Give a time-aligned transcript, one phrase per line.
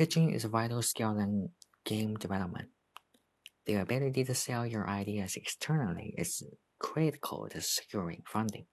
[0.00, 1.50] Pitching is a vital skill in
[1.84, 2.70] game development.
[3.66, 6.42] The ability to sell your ideas externally is
[6.78, 8.64] critical to securing funding,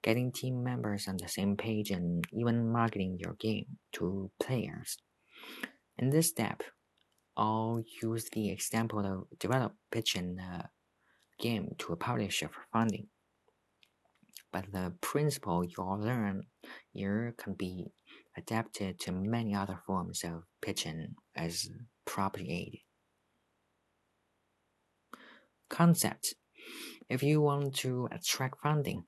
[0.00, 4.98] getting team members on the same page, and even marketing your game to players.
[5.98, 6.62] In this step,
[7.36, 10.68] I'll use the example of develop pitching a
[11.40, 13.08] game to a publisher for funding.
[14.52, 16.44] But the principle you'll learn
[16.92, 17.88] here can be
[18.38, 21.68] adapted to many other forms of pitching as
[22.06, 22.80] property aid.
[25.68, 26.34] Concept
[27.08, 29.04] If you want to attract funding,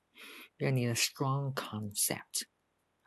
[0.59, 2.45] you need a strong concept.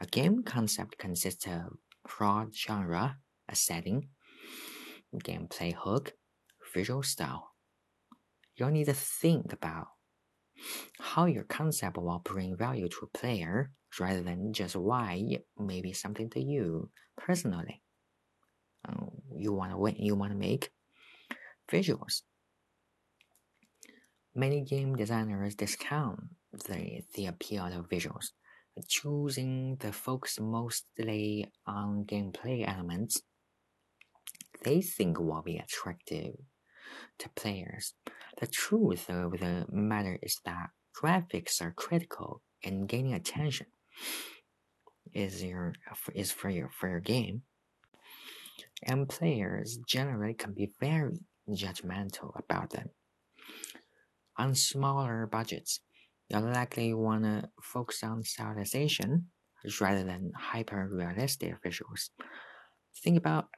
[0.01, 1.77] A game concept consists of
[2.17, 3.17] broad genre,
[3.48, 4.09] a setting,
[5.15, 6.13] gameplay hook,
[6.73, 7.51] visual style.
[8.55, 9.87] You'll need to think about
[10.99, 15.81] how your concept will bring value to a player rather than just why it may
[15.81, 17.81] be something to you personally.
[18.88, 19.05] Uh,
[19.38, 20.71] you want to win, you want to make
[21.71, 22.21] visuals.
[24.35, 26.20] Many game designers discount
[26.51, 28.31] the, the appeal of visuals,
[28.87, 33.21] choosing to focus mostly on gameplay elements
[34.63, 36.35] they think will be attractive
[37.20, 37.93] to players.
[38.40, 43.68] The truth of the matter is that graphics are critical in gaining attention.
[45.13, 45.74] Is your
[46.16, 47.44] is for your for your game,
[48.84, 52.90] and players generally can be very judgmental about them.
[54.38, 55.82] On smaller budgets,
[56.30, 59.26] you'll likely want to focus on stylization
[59.80, 62.10] rather than hyper realistic visuals.
[63.04, 63.49] Think about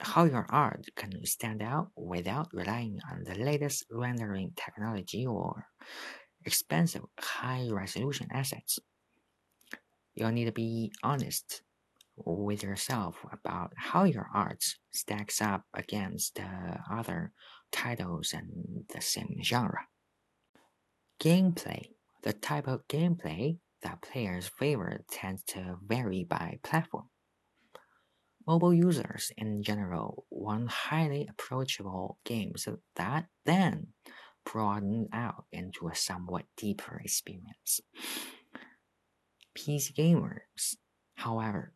[0.00, 5.66] how your art can stand out without relying on the latest rendering technology or
[6.44, 8.78] expensive high resolution assets.
[10.14, 11.62] You'll need to be honest
[12.16, 14.62] with yourself about how your art
[14.92, 17.32] stacks up against the other
[17.72, 19.86] titles in the same genre.
[21.20, 21.88] Gameplay.
[22.22, 27.10] The type of gameplay that players favor tends to vary by platform.
[28.46, 33.88] Mobile users in general want highly approachable games that then
[34.44, 37.80] broaden out into a somewhat deeper experience.
[39.54, 40.76] PC gamers,
[41.14, 41.72] however,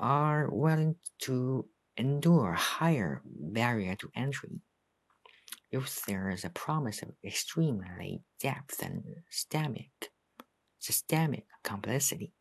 [0.00, 4.60] are willing to endure higher barrier to entry
[5.70, 10.10] if there is a promise of extremely depth and systemic,
[10.78, 12.32] systemic complexity.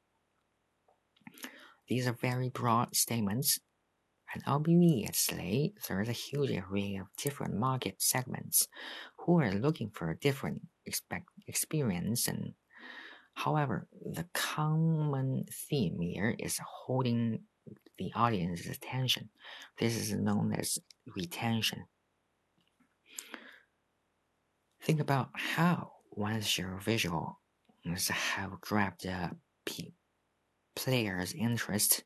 [1.88, 3.60] These are very broad statements,
[4.34, 8.68] and obviously there is a huge array of different market segments
[9.20, 12.54] who are looking for a different expect experience and
[13.38, 17.40] however the common theme here is holding
[18.00, 19.30] the audience's attention.
[19.78, 20.80] This is known as
[21.16, 21.86] retention.
[24.82, 27.40] Think about how once your visual
[28.10, 29.32] have grabbed a
[30.76, 32.04] players' interest.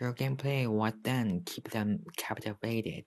[0.00, 3.04] Your gameplay will then keep them captivated.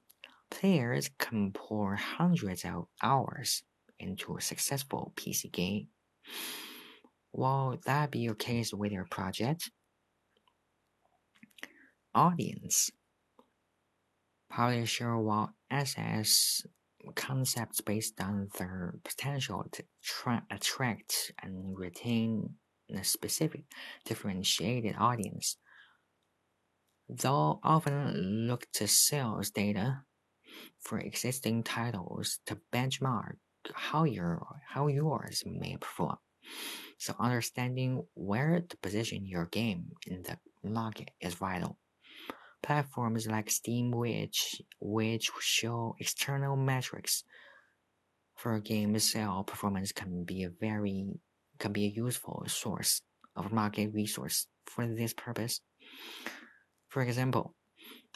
[0.49, 3.63] Players can pour hundreds of hours
[3.99, 5.87] into a successful PC game.
[7.37, 9.69] Will that be your case with your project?
[12.15, 12.89] Audience
[14.49, 16.63] Publisher will assess
[17.13, 19.83] concepts based on their potential to
[20.49, 22.55] attract and retain
[22.91, 23.65] a specific,
[24.03, 25.57] differentiated audience.
[27.07, 30.01] They'll often look to sales data
[30.79, 33.35] for existing titles to benchmark
[33.75, 36.17] how your how yours may perform.
[36.97, 41.77] So understanding where to position your game in the market is vital.
[42.63, 47.23] Platforms like Steam which which show external metrics
[48.35, 51.07] for a game sale performance can be a very
[51.59, 53.01] can be a useful source
[53.35, 55.61] of market resource for this purpose.
[56.89, 57.53] For example,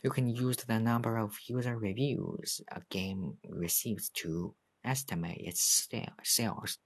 [0.03, 5.87] you can use the number of user reviews a game receives to estimate its
[6.23, 6.79] sales.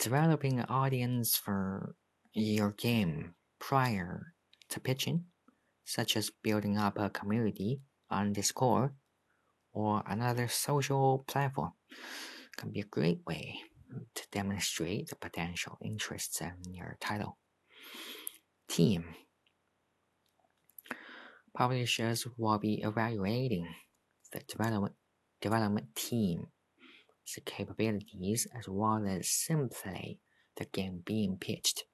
[0.00, 1.94] Developing an audience for
[2.32, 4.32] your game prior
[4.70, 5.26] to pitching,
[5.84, 8.92] such as building up a community on Discord
[9.74, 11.72] or another social platform
[12.56, 13.60] can be a great way
[14.14, 17.36] to demonstrate the potential interests in your title.
[18.68, 19.04] Team
[21.52, 23.68] Publishers will be evaluating
[24.32, 24.94] the development,
[25.42, 25.94] development
[27.26, 30.18] team's capabilities as well as simply
[30.56, 31.84] the game being pitched.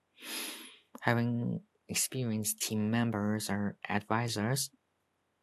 [1.03, 4.71] Having experienced team members or advisors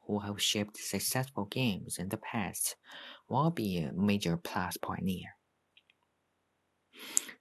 [0.08, 2.76] who have shaped successful games in the past
[3.30, 5.36] will be a major plus point here.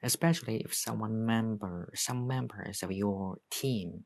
[0.03, 4.05] Especially if someone member some members of your team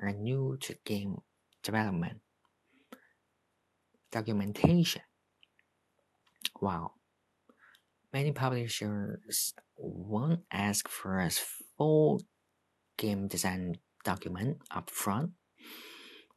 [0.00, 1.16] are new to game
[1.62, 2.20] development.
[4.10, 5.02] Documentation.
[6.60, 6.92] Wow.
[8.14, 11.30] Many publishers won't ask for a
[11.76, 12.22] full
[12.96, 15.32] game design document upfront.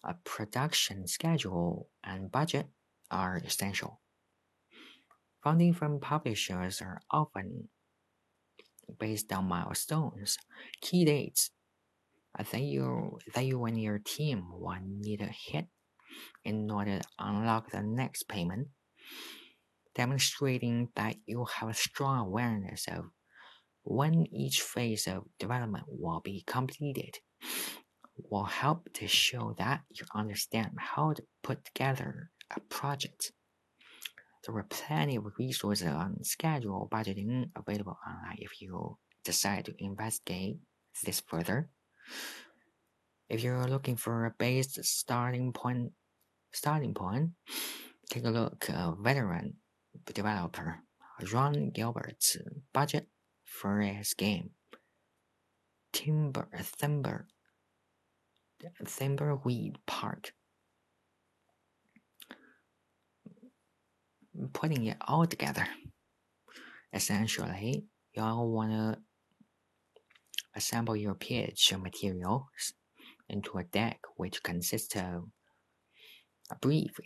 [0.04, 2.66] A production schedule and budget
[3.12, 4.02] are essential.
[5.44, 7.70] Funding from publishers are often
[9.00, 10.40] based on milestones,
[10.82, 11.52] key dates
[12.40, 15.68] that you that you and your team will need to hit
[16.44, 18.70] in order to unlock the next payment,
[19.98, 23.06] demonstrating that you have a strong awareness of
[23.84, 27.18] when each phase of development will be completed
[28.30, 33.32] will help to show that you understand how to put together a project.
[34.46, 40.58] There are plenty of resources on schedule budgeting available online if you decide to investigate
[41.04, 41.70] this further.
[43.30, 45.92] If you're looking for a base starting point,
[46.54, 47.32] starting point,
[48.10, 49.56] take a look at veteran
[50.06, 50.80] developer
[51.32, 52.38] Ron Gilbert's
[52.74, 53.08] budget
[53.44, 54.52] for his game.
[55.92, 56.48] Timber
[56.78, 57.28] Timber
[58.84, 60.34] Thimbleweed Park.
[64.54, 65.68] Putting it all together.
[66.94, 69.00] Essentially, y'all wanna
[70.56, 72.74] assemble your pitch materials
[73.30, 75.30] into a deck which consists of
[76.52, 77.00] a brief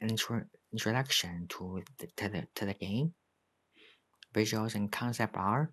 [0.00, 3.14] intro introduction to the, to the, to the game,
[4.34, 5.72] visuals and concept art,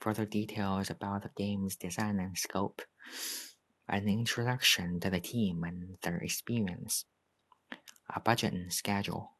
[0.00, 2.82] further details about the game's design and scope,
[3.88, 7.04] an introduction to the team and their experience,
[8.14, 9.32] a budget and schedule,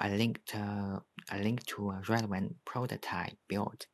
[0.00, 3.86] a link to a link to a relevant prototype built